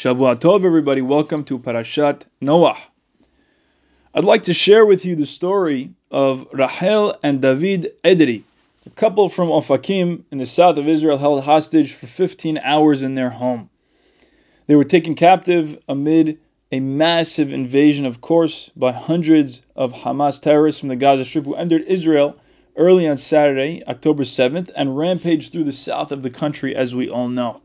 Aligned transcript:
Shavua 0.00 0.34
Tov, 0.34 0.64
everybody. 0.64 1.02
Welcome 1.02 1.44
to 1.44 1.58
Parashat 1.58 2.22
Noah. 2.40 2.78
I'd 4.14 4.24
like 4.24 4.44
to 4.44 4.54
share 4.54 4.86
with 4.86 5.04
you 5.04 5.14
the 5.14 5.26
story 5.26 5.90
of 6.10 6.46
Rahel 6.54 7.18
and 7.22 7.42
David 7.42 7.92
Edri, 8.02 8.44
a 8.86 8.90
couple 8.90 9.28
from 9.28 9.50
Ofakim 9.50 10.22
in 10.30 10.38
the 10.38 10.46
south 10.46 10.78
of 10.78 10.88
Israel 10.88 11.18
held 11.18 11.44
hostage 11.44 11.92
for 11.92 12.06
15 12.06 12.56
hours 12.64 13.02
in 13.02 13.14
their 13.14 13.28
home. 13.28 13.68
They 14.68 14.74
were 14.74 14.84
taken 14.84 15.16
captive 15.16 15.78
amid 15.86 16.38
a 16.72 16.80
massive 16.80 17.52
invasion, 17.52 18.06
of 18.06 18.22
course, 18.22 18.70
by 18.74 18.92
hundreds 18.92 19.60
of 19.76 19.92
Hamas 19.92 20.40
terrorists 20.40 20.80
from 20.80 20.88
the 20.88 20.96
Gaza 20.96 21.26
Strip 21.26 21.44
who 21.44 21.56
entered 21.56 21.82
Israel 21.82 22.36
early 22.74 23.06
on 23.06 23.18
Saturday, 23.18 23.82
October 23.86 24.22
7th, 24.22 24.70
and 24.74 24.96
rampaged 24.96 25.52
through 25.52 25.64
the 25.64 25.72
south 25.72 26.10
of 26.10 26.22
the 26.22 26.30
country, 26.30 26.74
as 26.74 26.94
we 26.94 27.10
all 27.10 27.28
know. 27.28 27.60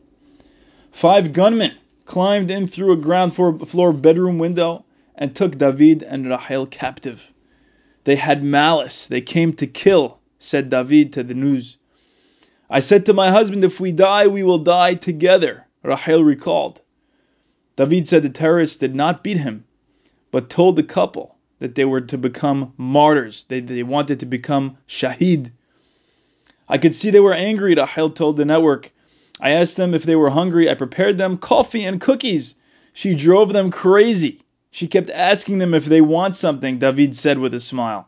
Five 0.92 1.32
gunmen 1.32 1.72
climbed 2.06 2.52
in 2.52 2.68
through 2.68 2.94
a 2.94 2.98
ground 2.98 3.36
floor 3.36 3.92
bedroom 3.92 4.40
window 4.40 4.86
and 5.16 5.36
took 5.36 5.58
David 5.58 6.04
and 6.04 6.28
Rahel 6.28 6.66
captive. 6.66 7.34
They 8.04 8.16
had 8.16 8.44
malice. 8.44 9.08
They 9.08 9.22
came 9.22 9.54
to 9.54 9.68
kill, 9.68 10.20
said 10.40 10.70
David 10.70 11.14
to 11.14 11.24
the 11.24 11.34
news. 11.34 11.78
I 12.70 12.80
said 12.80 13.06
to 13.06 13.14
my 13.14 13.32
husband, 13.32 13.64
if 13.64 13.80
we 13.80 13.92
die, 13.92 14.28
we 14.28 14.44
will 14.44 14.60
die 14.60 14.96
together, 14.96 15.66
Rahel 15.84 16.24
recalled. 16.24 16.82
David 17.76 18.08
said 18.08 18.24
the 18.24 18.30
terrorists 18.30 18.78
did 18.78 18.96
not 18.96 19.24
beat 19.24 19.38
him, 19.38 19.66
but 20.32 20.50
told 20.50 20.76
the 20.76 20.84
couple 20.84 21.36
that 21.60 21.76
they 21.76 21.86
were 21.86 22.02
to 22.02 22.18
become 22.18 22.74
martyrs. 22.78 23.46
They, 23.48 23.60
they 23.60 23.84
wanted 23.84 24.20
to 24.22 24.26
become 24.26 24.78
shahid. 24.88 25.52
I 26.68 26.78
could 26.78 26.96
see 26.96 27.10
they 27.10 27.20
were 27.20 27.34
angry, 27.34 27.76
Rahel 27.76 28.10
told 28.10 28.38
the 28.38 28.46
network. 28.46 28.92
I 29.42 29.52
asked 29.52 29.78
them 29.78 29.94
if 29.94 30.04
they 30.04 30.16
were 30.16 30.30
hungry. 30.30 30.70
I 30.70 30.76
prepared 30.76 31.18
them 31.18 31.38
coffee 31.38 31.84
and 31.84 32.00
cookies. 32.00 32.56
She 32.94 33.16
drove 33.16 33.52
them 33.52 33.72
crazy. 33.72 34.42
She 34.72 34.88
kept 34.88 35.10
asking 35.10 35.58
them 35.58 35.74
if 35.74 35.86
they 35.86 36.02
want 36.02 36.36
something, 36.36 36.80
David 36.80 37.16
said 37.16 37.40
with 37.40 37.54
a 37.54 37.60
smile. 37.60 38.08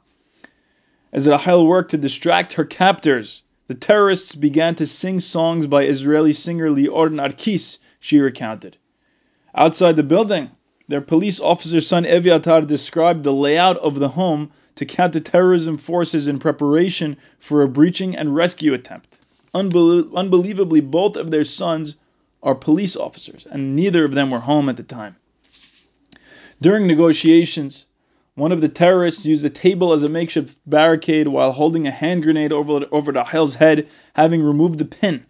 As 1.12 1.28
Rahel 1.28 1.66
worked 1.66 1.92
to 1.92 1.98
distract 1.98 2.54
her 2.54 2.66
captors, 2.66 3.44
the 3.68 3.76
terrorists 3.76 4.36
began 4.36 4.76
to 4.76 4.86
sing 4.86 5.20
songs 5.20 5.68
by 5.68 5.84
Israeli 5.84 6.32
singer 6.32 6.70
Lior 6.70 7.10
Narkis, 7.10 7.80
she 8.00 8.20
recounted. 8.20 8.78
Outside 9.54 9.98
the 9.98 10.04
building, 10.04 10.52
their 10.88 11.02
police 11.02 11.42
officer 11.42 11.82
son 11.82 12.06
Eviatar 12.06 12.66
described 12.66 13.24
the 13.24 13.34
layout 13.34 13.78
of 13.78 14.00
the 14.00 14.10
home 14.10 14.52
to 14.76 14.86
counter-terrorism 14.86 15.78
forces 15.78 16.28
in 16.28 16.40
preparation 16.40 17.18
for 17.40 17.62
a 17.62 17.68
breaching 17.68 18.16
and 18.16 18.36
rescue 18.36 18.74
attempt. 18.74 19.17
Unbel- 19.58 20.14
unbelievably, 20.16 20.82
both 20.82 21.16
of 21.16 21.32
their 21.32 21.44
sons 21.44 21.96
are 22.44 22.54
police 22.54 22.96
officers, 22.96 23.48
and 23.50 23.76
neither 23.76 24.06
of 24.06 24.14
them 24.14 24.30
were 24.30 24.40
home 24.40 24.70
at 24.70 24.78
the 24.78 24.84
time. 24.84 25.16
During 26.62 26.86
negotiations, 26.86 27.88
one 28.36 28.52
of 28.52 28.62
the 28.62 28.70
terrorists 28.70 29.26
used 29.26 29.44
a 29.44 29.50
table 29.50 29.94
as 29.94 30.04
a 30.04 30.10
makeshift 30.10 30.56
barricade 30.68 31.28
while 31.28 31.52
holding 31.52 31.88
a 31.88 31.92
hand 31.92 32.22
grenade 32.22 32.52
over, 32.52 32.86
over 32.92 33.12
Rahel's 33.12 33.56
head, 33.56 33.88
having 34.14 34.44
removed 34.44 34.78
the 34.78 34.86
pin. 34.86 35.26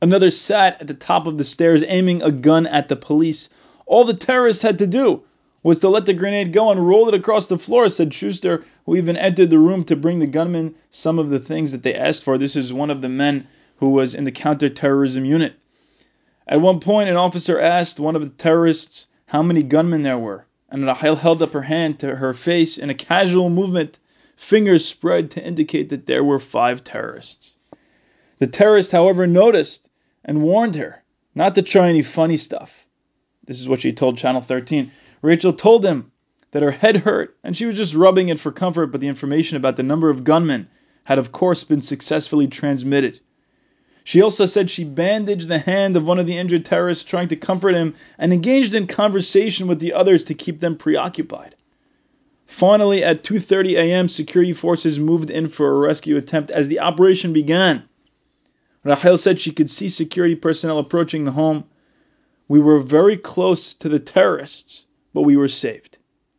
Another 0.00 0.30
sat 0.30 0.80
at 0.80 0.86
the 0.86 0.94
top 0.94 1.26
of 1.26 1.36
the 1.36 1.44
stairs 1.44 1.82
aiming 1.84 2.22
a 2.22 2.30
gun 2.30 2.66
at 2.68 2.88
the 2.88 2.94
police. 2.94 3.50
All 3.86 4.04
the 4.04 4.14
terrorists 4.14 4.62
had 4.62 4.78
to 4.78 4.86
do 4.86 5.24
was 5.62 5.80
to 5.80 5.88
let 5.88 6.06
the 6.06 6.14
grenade 6.14 6.52
go 6.52 6.70
and 6.70 6.86
roll 6.86 7.08
it 7.08 7.14
across 7.14 7.46
the 7.46 7.58
floor, 7.58 7.88
said 7.88 8.14
Schuster, 8.14 8.64
who 8.86 8.96
even 8.96 9.16
entered 9.16 9.50
the 9.50 9.58
room 9.58 9.84
to 9.84 9.96
bring 9.96 10.18
the 10.18 10.26
gunmen 10.26 10.74
some 10.90 11.18
of 11.18 11.30
the 11.30 11.40
things 11.40 11.72
that 11.72 11.82
they 11.82 11.94
asked 11.94 12.24
for. 12.24 12.38
This 12.38 12.56
is 12.56 12.72
one 12.72 12.90
of 12.90 13.02
the 13.02 13.08
men 13.08 13.46
who 13.76 13.90
was 13.90 14.14
in 14.14 14.24
the 14.24 14.32
counterterrorism 14.32 15.24
unit. 15.24 15.54
At 16.46 16.60
one 16.60 16.80
point, 16.80 17.08
an 17.08 17.16
officer 17.16 17.60
asked 17.60 18.00
one 18.00 18.16
of 18.16 18.22
the 18.22 18.30
terrorists 18.30 19.06
how 19.26 19.42
many 19.42 19.62
gunmen 19.62 20.02
there 20.02 20.18
were, 20.18 20.46
and 20.70 20.86
Rahel 20.86 21.16
held 21.16 21.42
up 21.42 21.52
her 21.52 21.62
hand 21.62 21.98
to 21.98 22.16
her 22.16 22.32
face 22.32 22.78
in 22.78 22.88
a 22.88 22.94
casual 22.94 23.50
movement, 23.50 23.98
fingers 24.36 24.86
spread 24.86 25.32
to 25.32 25.44
indicate 25.44 25.90
that 25.90 26.06
there 26.06 26.24
were 26.24 26.38
five 26.38 26.84
terrorists. 26.84 27.54
The 28.38 28.46
terrorist, 28.46 28.92
however, 28.92 29.26
noticed 29.26 29.88
and 30.24 30.42
warned 30.42 30.76
her 30.76 31.02
not 31.34 31.54
to 31.56 31.62
try 31.62 31.88
any 31.88 32.02
funny 32.02 32.36
stuff. 32.36 32.86
This 33.44 33.60
is 33.60 33.68
what 33.68 33.80
she 33.80 33.92
told 33.92 34.16
Channel 34.18 34.42
13. 34.42 34.90
Rachel 35.22 35.52
told 35.52 35.84
him 35.84 36.12
that 36.50 36.62
her 36.62 36.70
head 36.70 36.98
hurt 36.98 37.36
and 37.42 37.56
she 37.56 37.66
was 37.66 37.76
just 37.76 37.94
rubbing 37.94 38.28
it 38.28 38.38
for 38.38 38.52
comfort, 38.52 38.86
but 38.88 39.00
the 39.00 39.08
information 39.08 39.56
about 39.56 39.76
the 39.76 39.82
number 39.82 40.10
of 40.10 40.24
gunmen 40.24 40.68
had, 41.04 41.18
of 41.18 41.32
course, 41.32 41.64
been 41.64 41.82
successfully 41.82 42.46
transmitted. 42.46 43.20
She 44.04 44.22
also 44.22 44.46
said 44.46 44.70
she 44.70 44.84
bandaged 44.84 45.48
the 45.48 45.58
hand 45.58 45.96
of 45.96 46.06
one 46.06 46.18
of 46.18 46.26
the 46.26 46.38
injured 46.38 46.64
terrorists, 46.64 47.04
trying 47.04 47.28
to 47.28 47.36
comfort 47.36 47.74
him, 47.74 47.94
and 48.16 48.32
engaged 48.32 48.74
in 48.74 48.86
conversation 48.86 49.66
with 49.66 49.80
the 49.80 49.92
others 49.92 50.24
to 50.26 50.34
keep 50.34 50.60
them 50.60 50.76
preoccupied. 50.76 51.54
Finally, 52.46 53.04
at 53.04 53.22
2:30 53.22 53.72
a.m., 53.72 54.08
security 54.08 54.54
forces 54.54 54.98
moved 54.98 55.28
in 55.28 55.48
for 55.48 55.68
a 55.70 55.78
rescue 55.78 56.16
attempt. 56.16 56.50
As 56.50 56.68
the 56.68 56.80
operation 56.80 57.34
began, 57.34 57.82
Rachel 58.82 59.18
said 59.18 59.38
she 59.38 59.52
could 59.52 59.68
see 59.68 59.90
security 59.90 60.34
personnel 60.34 60.78
approaching 60.78 61.24
the 61.24 61.32
home. 61.32 61.64
We 62.48 62.60
were 62.60 62.80
very 62.80 63.18
close 63.18 63.74
to 63.74 63.90
the 63.90 63.98
terrorists, 63.98 64.86
but 65.18 65.24
we 65.24 65.36
were 65.36 65.48
saved. 65.48 65.98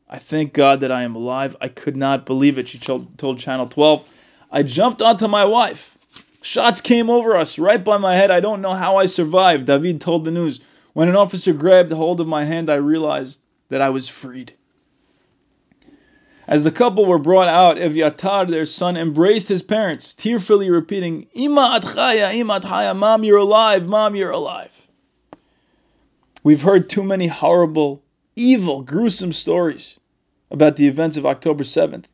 I 0.09 0.19
thank 0.19 0.53
God 0.53 0.79
that 0.79 0.91
I 0.93 1.03
am 1.03 1.17
alive. 1.17 1.53
I 1.59 1.67
could 1.67 1.97
not 1.97 2.25
believe 2.25 2.57
it, 2.57 2.69
she 2.69 2.79
told 2.79 3.37
Channel 3.37 3.67
12. 3.67 4.07
I 4.49 4.63
jumped 4.63 5.01
onto 5.01 5.27
my 5.27 5.43
wife. 5.43 5.97
Shots 6.41 6.79
came 6.79 7.09
over 7.09 7.35
us 7.35 7.59
right 7.59 7.83
by 7.83 7.97
my 7.97 8.15
head. 8.15 8.31
I 8.31 8.39
don't 8.39 8.61
know 8.61 8.73
how 8.73 8.95
I 8.95 9.07
survived, 9.07 9.65
David 9.65 9.99
told 9.99 10.23
the 10.23 10.31
news. 10.31 10.61
When 10.93 11.09
an 11.09 11.17
officer 11.17 11.51
grabbed 11.51 11.91
hold 11.91 12.21
of 12.21 12.27
my 12.29 12.45
hand, 12.45 12.69
I 12.69 12.75
realized 12.75 13.41
that 13.67 13.81
I 13.81 13.89
was 13.89 14.07
freed. 14.07 14.53
As 16.47 16.63
the 16.63 16.71
couple 16.71 17.05
were 17.05 17.19
brought 17.19 17.49
out, 17.49 17.75
Evyatar, 17.75 18.49
their 18.49 18.65
son, 18.65 18.95
embraced 18.95 19.49
his 19.49 19.61
parents, 19.61 20.13
tearfully 20.13 20.69
repeating, 20.69 21.27
Ima 21.33 21.81
atchaya, 21.81 22.33
Ima 22.33 22.61
atchaya, 22.61 22.95
Mom, 22.95 23.25
you're 23.25 23.39
alive, 23.39 23.85
Mom, 23.85 24.15
you're 24.15 24.31
alive. 24.31 24.71
We've 26.45 26.61
heard 26.61 26.89
too 26.89 27.03
many 27.03 27.27
horrible, 27.27 28.03
evil, 28.39 28.81
gruesome 28.81 29.33
stories 29.33 29.99
about 30.49 30.77
the 30.77 30.87
events 30.87 31.17
of 31.17 31.25
October 31.25 31.63
7th, 31.63 32.05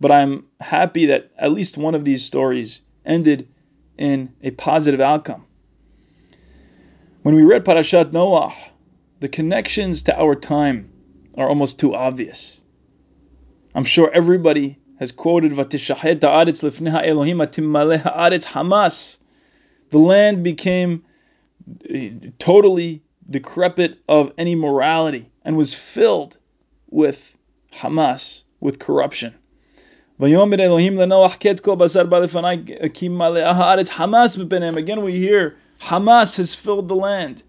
but 0.00 0.12
I'm 0.12 0.46
happy 0.60 1.06
that 1.06 1.30
at 1.36 1.52
least 1.52 1.76
one 1.76 1.94
of 1.94 2.04
these 2.04 2.24
stories 2.24 2.80
ended 3.04 3.48
in 3.98 4.32
a 4.42 4.52
positive 4.52 5.00
outcome. 5.00 5.44
When 7.22 7.34
we 7.34 7.42
read 7.42 7.64
Parashat 7.64 8.12
Noah, 8.12 8.54
the 9.18 9.28
connections 9.28 10.04
to 10.04 10.18
our 10.18 10.34
time 10.34 10.90
are 11.36 11.48
almost 11.48 11.78
too 11.78 11.94
obvious. 11.94 12.60
I'm 13.74 13.84
sure 13.84 14.10
everybody 14.10 14.78
has 14.98 15.12
quoted 15.12 15.52
Vatishahet 15.52 16.22
ha'aretz 16.22 16.62
lifnei 16.62 17.06
Elohim 17.06 17.38
atimmaleh 17.38 18.00
ha'aretz 18.00 18.46
Hamas. 18.46 19.18
The 19.90 19.98
land 19.98 20.44
became 20.44 21.04
eh, 21.88 22.10
totally 22.38 23.02
decrepit 23.28 23.98
of 24.08 24.32
any 24.38 24.54
morality 24.54 25.29
and 25.44 25.56
was 25.56 25.74
filled 25.74 26.38
with 26.90 27.36
Hamas, 27.72 28.42
with 28.60 28.78
corruption. 28.78 29.34
Again, 30.18 30.38
we 35.02 35.12
hear 35.12 35.56
Hamas 35.80 36.36
has 36.36 36.54
filled 36.54 36.88
the 36.88 36.94
land. 36.94 37.42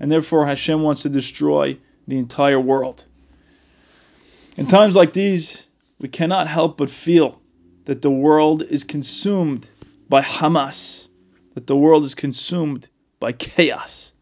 And 0.00 0.12
therefore 0.12 0.46
Hashem 0.46 0.82
wants 0.82 1.02
to 1.02 1.08
destroy 1.08 1.76
the 2.06 2.16
entire 2.18 2.60
world. 2.60 3.04
In 4.56 4.66
times 4.66 4.96
like 4.96 5.12
these, 5.12 5.66
we 6.00 6.08
cannot 6.08 6.48
help 6.48 6.78
but 6.78 6.88
feel 6.88 7.40
that 7.84 8.00
the 8.02 8.10
world 8.10 8.62
is 8.62 8.84
consumed 8.84 9.68
by 10.08 10.22
Hamas, 10.22 11.08
that 11.54 11.66
the 11.66 11.76
world 11.76 12.04
is 12.04 12.14
consumed 12.14 12.88
by 13.20 13.32
chaos. 13.32 14.12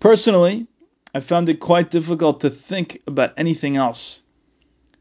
Personally, 0.00 0.66
I 1.14 1.20
found 1.20 1.50
it 1.50 1.60
quite 1.60 1.90
difficult 1.90 2.40
to 2.40 2.48
think 2.48 3.02
about 3.06 3.34
anything 3.36 3.76
else. 3.76 4.22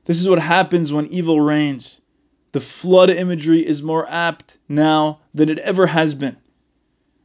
This 0.04 0.20
is 0.20 0.28
what 0.28 0.40
happens 0.40 0.92
when 0.92 1.08
evil 1.08 1.40
reigns. 1.40 2.02
The 2.52 2.60
flood 2.60 3.10
imagery 3.10 3.66
is 3.66 3.82
more 3.82 4.10
apt 4.10 4.58
now 4.68 5.20
than 5.34 5.48
it 5.48 5.60
ever 5.60 5.88
has 5.88 6.16
been, 6.16 6.36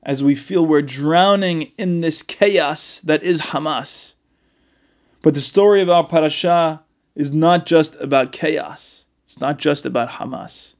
as 0.04 0.22
we 0.22 0.36
feel 0.36 0.64
we're 0.64 0.82
drowning 0.82 1.72
in 1.76 2.00
this 2.00 2.22
chaos 2.22 3.00
that 3.04 3.24
is 3.24 3.40
Hamas. 3.40 4.14
But 5.22 5.34
the 5.34 5.40
story 5.40 5.80
of 5.80 5.90
our 5.90 6.06
parasha 6.06 6.80
is 7.16 7.32
not 7.32 7.66
just 7.66 7.96
about 7.96 8.30
chaos. 8.30 9.04
It's 9.24 9.40
not 9.40 9.58
just 9.58 9.84
about 9.84 10.10
Hamas. 10.10 10.74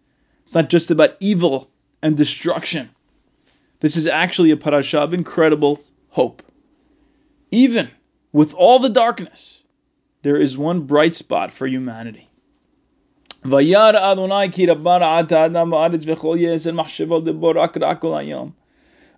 It's 0.44 0.55
not 0.55 0.70
just 0.70 0.93
about 0.93 1.17
evil 1.19 1.70
and 2.02 2.17
destruction. 2.17 2.91
This 3.81 3.96
is 3.96 4.06
actually 4.06 4.52
a 4.52 4.56
parasha 4.56 5.00
of 5.00 5.12
incredible 5.12 5.82
hope. 6.11 6.43
Even 7.55 7.89
with 8.33 8.53
all 8.53 8.81
the 8.81 8.89
darkness, 8.89 9.62
there 10.23 10.37
is 10.37 10.59
one 10.59 10.81
bright 10.81 11.15
spot 11.15 11.53
for 11.53 11.69
humanity. 11.69 12.29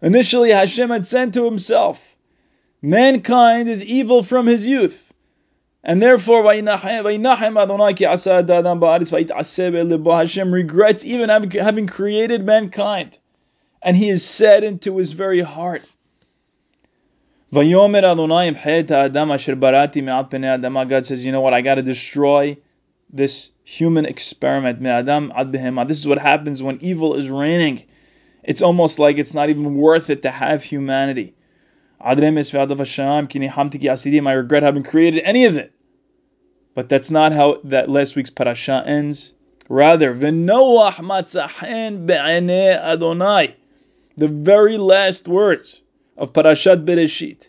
Initially, 0.02 0.50
Hashem 0.50 0.90
had 0.90 1.06
sent 1.06 1.32
to 1.32 1.46
himself. 1.46 2.14
Mankind 2.82 3.70
is 3.70 3.82
evil 3.82 4.22
from 4.22 4.46
his 4.46 4.66
youth. 4.66 5.14
And 5.82 6.02
therefore, 6.02 6.44
Hashem 6.44 6.66
regrets 10.52 11.06
even 11.06 11.28
having 11.30 11.86
created 11.86 12.44
mankind. 12.44 13.18
And 13.80 13.96
he 13.96 14.10
is 14.10 14.22
said 14.24 14.62
into 14.62 14.98
his 14.98 15.12
very 15.12 15.40
heart. 15.40 15.80
God 17.56 17.64
says, 21.06 21.24
you 21.24 21.32
know 21.32 21.40
what, 21.40 21.54
I 21.54 21.62
got 21.62 21.76
to 21.76 21.82
destroy 21.82 22.58
this 23.10 23.50
human 23.64 24.04
experiment. 24.04 24.82
This 24.82 25.98
is 25.98 26.06
what 26.06 26.18
happens 26.18 26.62
when 26.62 26.76
evil 26.82 27.14
is 27.14 27.30
reigning. 27.30 27.86
It's 28.44 28.60
almost 28.60 28.98
like 28.98 29.16
it's 29.16 29.32
not 29.32 29.48
even 29.48 29.74
worth 29.74 30.10
it 30.10 30.20
to 30.22 30.30
have 30.30 30.62
humanity. 30.62 31.34
I 31.98 32.14
regret 34.32 34.62
having 34.62 34.82
created 34.82 35.22
any 35.24 35.46
of 35.46 35.56
it. 35.56 35.72
But 36.74 36.90
that's 36.90 37.10
not 37.10 37.32
how 37.32 37.60
that 37.64 37.88
last 37.88 38.16
week's 38.16 38.28
parasha 38.28 38.82
ends. 38.84 39.32
Rather, 39.70 40.12
Adonai. 42.82 43.56
The 44.18 44.28
very 44.28 44.76
last 44.76 45.26
words 45.26 45.80
of 46.16 46.32
Parashat 46.32 46.84
Bereshit 46.84 47.48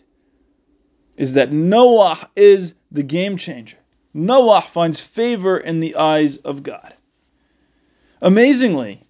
is 1.16 1.34
that 1.34 1.52
Noah 1.52 2.30
is 2.36 2.74
the 2.92 3.02
game 3.02 3.36
changer. 3.36 3.76
Noah 4.14 4.62
finds 4.62 5.00
favor 5.00 5.58
in 5.58 5.80
the 5.80 5.96
eyes 5.96 6.38
of 6.38 6.62
God. 6.62 6.94
Amazingly, 8.20 9.02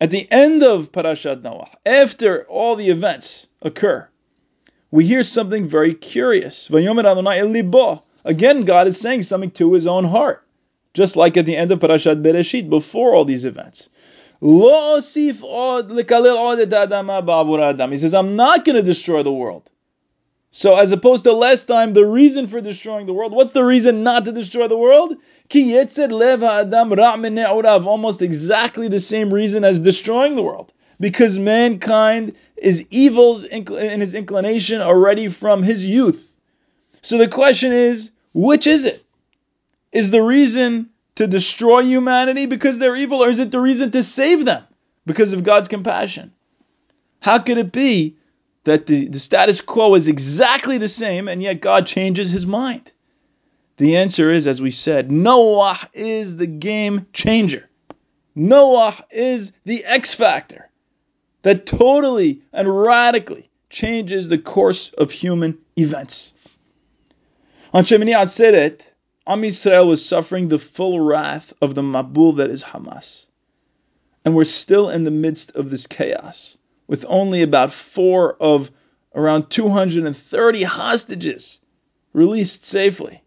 at 0.00 0.10
the 0.10 0.30
end 0.30 0.62
of 0.62 0.92
Parashat 0.92 1.42
Noah, 1.42 1.70
after 1.86 2.44
all 2.44 2.76
the 2.76 2.88
events 2.88 3.46
occur, 3.62 4.08
we 4.90 5.06
hear 5.06 5.22
something 5.22 5.68
very 5.68 5.94
curious. 5.94 6.68
Again, 6.70 8.62
God 8.62 8.86
is 8.86 9.00
saying 9.00 9.22
something 9.22 9.50
to 9.52 9.72
his 9.72 9.86
own 9.86 10.04
heart, 10.04 10.46
just 10.92 11.16
like 11.16 11.36
at 11.36 11.46
the 11.46 11.56
end 11.56 11.70
of 11.72 11.78
Parashat 11.80 12.22
Bereshit, 12.22 12.68
before 12.70 13.14
all 13.14 13.24
these 13.24 13.44
events. 13.44 13.88
He 14.40 14.52
says, 14.52 15.42
I'm 18.14 18.36
not 18.36 18.64
going 18.64 18.76
to 18.76 18.82
destroy 18.82 19.22
the 19.22 19.32
world. 19.32 19.70
So, 20.50 20.76
as 20.76 20.92
opposed 20.92 21.24
to 21.24 21.32
last 21.32 21.64
time, 21.64 21.94
the 21.94 22.06
reason 22.06 22.46
for 22.46 22.60
destroying 22.60 23.06
the 23.06 23.12
world, 23.12 23.32
what's 23.32 23.50
the 23.50 23.64
reason 23.64 24.04
not 24.04 24.24
to 24.26 24.32
destroy 24.32 24.68
the 24.68 24.78
world? 24.78 25.16
Almost 27.86 28.22
exactly 28.22 28.88
the 28.88 29.00
same 29.00 29.34
reason 29.34 29.64
as 29.64 29.80
destroying 29.80 30.36
the 30.36 30.42
world. 30.42 30.72
Because 31.00 31.40
mankind 31.40 32.36
is 32.56 32.86
evils 32.90 33.44
in 33.44 33.66
his 34.00 34.14
inclination 34.14 34.80
already 34.80 35.26
from 35.26 35.64
his 35.64 35.84
youth. 35.84 36.30
So 37.02 37.18
the 37.18 37.26
question 37.26 37.72
is, 37.72 38.12
which 38.32 38.68
is 38.68 38.84
it? 38.84 39.04
Is 39.90 40.12
the 40.12 40.22
reason 40.22 40.90
to 41.16 41.26
destroy 41.26 41.82
humanity 41.82 42.46
because 42.46 42.78
they're 42.78 42.96
evil, 42.96 43.22
or 43.22 43.28
is 43.28 43.38
it 43.38 43.50
the 43.50 43.60
reason 43.60 43.90
to 43.92 44.02
save 44.02 44.44
them 44.44 44.64
because 45.06 45.32
of 45.32 45.44
God's 45.44 45.68
compassion? 45.68 46.32
How 47.20 47.38
could 47.38 47.58
it 47.58 47.72
be 47.72 48.16
that 48.64 48.86
the, 48.86 49.08
the 49.08 49.20
status 49.20 49.60
quo 49.60 49.94
is 49.94 50.08
exactly 50.08 50.78
the 50.78 50.88
same 50.88 51.28
and 51.28 51.42
yet 51.42 51.60
God 51.60 51.86
changes 51.86 52.30
his 52.30 52.46
mind? 52.46 52.92
The 53.76 53.96
answer 53.96 54.30
is, 54.30 54.46
as 54.46 54.62
we 54.62 54.70
said, 54.70 55.10
Noah 55.10 55.78
is 55.92 56.36
the 56.36 56.46
game 56.46 57.06
changer. 57.12 57.68
Noah 58.34 58.94
is 59.10 59.52
the 59.64 59.84
X 59.84 60.14
factor 60.14 60.68
that 61.42 61.66
totally 61.66 62.42
and 62.52 62.82
radically 62.82 63.48
changes 63.70 64.28
the 64.28 64.38
course 64.38 64.90
of 64.90 65.10
human 65.10 65.58
events. 65.76 66.32
On 67.72 67.84
Shemini 67.84 68.14
Atzeret, 68.14 68.82
Am 69.26 69.40
Yisrael 69.40 69.88
was 69.88 70.04
suffering 70.04 70.48
the 70.48 70.58
full 70.58 71.00
wrath 71.00 71.54
of 71.62 71.74
the 71.74 71.82
Mabul 71.82 72.36
that 72.36 72.50
is 72.50 72.62
Hamas. 72.62 73.24
And 74.22 74.34
we're 74.34 74.44
still 74.44 74.90
in 74.90 75.04
the 75.04 75.10
midst 75.10 75.56
of 75.56 75.70
this 75.70 75.86
chaos, 75.86 76.58
with 76.86 77.06
only 77.08 77.40
about 77.40 77.72
four 77.72 78.34
of 78.34 78.70
around 79.14 79.48
230 79.48 80.62
hostages 80.64 81.58
released 82.12 82.66
safely. 82.66 83.22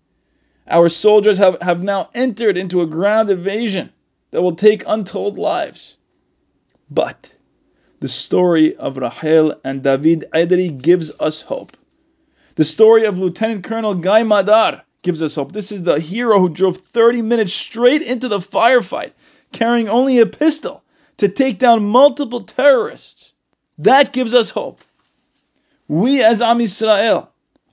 Our 0.67 0.88
soldiers 0.88 1.39
have, 1.39 1.61
have 1.63 1.81
now 1.81 2.11
entered 2.13 2.57
into 2.57 2.81
a 2.81 2.88
ground 2.88 3.31
invasion 3.31 3.91
that 4.29 4.43
will 4.43 4.55
take 4.55 4.83
untold 4.85 5.39
lives. 5.39 5.97
But 6.91 7.33
the 8.01 8.07
story 8.07 8.75
of 8.75 8.97
Rahel 8.97 9.55
and 9.63 9.81
David 9.81 10.25
Edri 10.31 10.79
gives 10.79 11.09
us 11.19 11.41
hope. 11.41 11.75
The 12.53 12.65
story 12.65 13.05
of 13.05 13.17
Lieutenant 13.17 13.63
Colonel 13.63 13.95
Guy 13.95 14.21
Madar 14.21 14.83
gives 15.01 15.21
us 15.21 15.35
hope. 15.35 15.51
This 15.51 15.71
is 15.71 15.83
the 15.83 15.99
hero 15.99 16.39
who 16.39 16.49
drove 16.49 16.77
30 16.77 17.21
minutes 17.21 17.53
straight 17.53 18.01
into 18.01 18.27
the 18.27 18.39
firefight, 18.39 19.11
carrying 19.51 19.89
only 19.89 20.19
a 20.19 20.25
pistol 20.25 20.83
to 21.17 21.29
take 21.29 21.59
down 21.59 21.88
multiple 21.88 22.44
terrorists. 22.44 23.33
That 23.79 24.13
gives 24.13 24.33
us 24.33 24.49
hope. 24.49 24.81
We 25.88 26.23
as 26.23 26.41
Am 26.41 26.59
Yisrael 26.59 27.29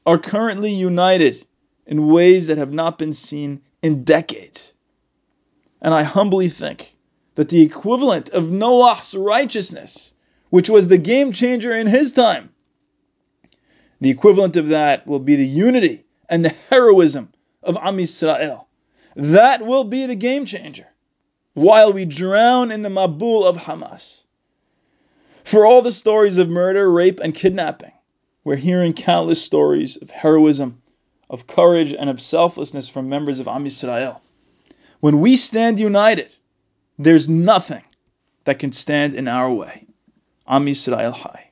are 0.06 0.19
currently 0.19 0.73
united 0.73 1.47
in 1.87 2.09
ways 2.09 2.47
that 2.47 2.59
have 2.59 2.73
not 2.73 2.99
been 2.99 3.12
seen 3.12 3.62
in 3.82 4.05
decades. 4.05 4.73
And 5.81 5.93
I 5.93 6.03
humbly 6.03 6.49
think 6.49 6.97
that 7.35 7.49
the 7.49 7.62
equivalent 7.62 8.31
of 8.31 8.50
Noah's 8.50 9.15
righteousness, 9.15 10.12
which 10.50 10.70
was 10.70 10.88
the 10.88 10.99
game 10.99 11.32
changer 11.32 11.75
in 11.75 11.87
his 11.87 12.12
time, 12.12 12.50
the 14.00 14.11
equivalent 14.11 14.56
of 14.56 14.69
that 14.69 15.06
will 15.06 15.19
be 15.19 15.37
the 15.37 15.47
unity 15.47 16.04
and 16.29 16.44
the 16.44 16.55
heroism 16.71 17.31
of 17.62 17.76
Am 17.76 17.97
Yisrael. 17.99 18.65
That 19.17 19.65
will 19.65 19.85
be 19.85 20.06
the 20.06 20.15
game 20.15 20.44
changer 20.44 20.87
while 21.55 21.93
we 21.93 22.05
drown 22.05 22.71
in 22.73 22.82
the 22.82 22.88
Mabul 22.88 23.44
of 23.44 23.56
Hamas. 23.56 24.23
For 25.44 25.65
all 25.65 25.82
the 25.82 25.93
stories 25.93 26.38
of 26.38 26.49
murder, 26.49 26.91
rape, 26.91 27.21
and 27.21 27.35
kidnapping, 27.35 27.93
we're 28.43 28.56
hearing 28.56 28.93
countless 28.93 29.43
stories 29.43 29.97
of 29.97 30.11
heroism, 30.11 30.82
of 31.31 31.47
courage, 31.47 31.94
and 31.94 32.11
of 32.11 32.21
selflessness 32.21 32.88
from 32.88 33.09
members 33.09 33.41
of 33.41 33.49
Am 33.49 33.65
Yisrael. 33.65 34.20
When 35.00 35.20
we 35.20 35.37
stand 35.37 35.79
united, 35.79 36.35
there's 36.99 37.29
nothing 37.29 37.82
that 38.44 38.59
can 38.59 38.73
stand 38.73 39.15
in 39.15 39.29
our 39.29 39.53
way. 39.53 39.87
Am 40.47 40.67
Yisrael 40.67 41.15
Chai. 41.15 41.44